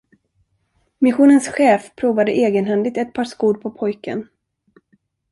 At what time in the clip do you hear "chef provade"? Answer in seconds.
1.49-2.31